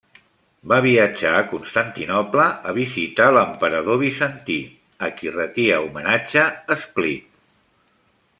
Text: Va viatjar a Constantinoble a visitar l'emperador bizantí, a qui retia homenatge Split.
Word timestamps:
Va 0.71 0.77
viatjar 0.85 1.33
a 1.39 1.43
Constantinoble 1.51 2.47
a 2.71 2.73
visitar 2.77 3.27
l'emperador 3.35 4.01
bizantí, 4.05 4.57
a 5.09 5.11
qui 5.21 5.35
retia 5.37 5.79
homenatge 5.87 6.49
Split. 6.87 7.31